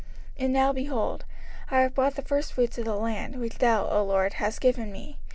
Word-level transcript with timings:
05:026:010 0.01 0.09
And 0.45 0.53
now, 0.53 0.73
behold, 0.73 1.25
I 1.69 1.81
have 1.81 1.93
brought 1.93 2.15
the 2.15 2.23
firstfruits 2.23 2.79
of 2.79 2.85
the 2.85 2.95
land, 2.95 3.35
which 3.39 3.59
thou, 3.59 3.87
O 3.87 4.03
LORD, 4.03 4.33
hast 4.33 4.59
given 4.59 4.91
me. 4.91 5.19